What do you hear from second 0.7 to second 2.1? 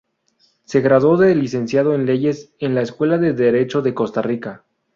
graduó de licenciado en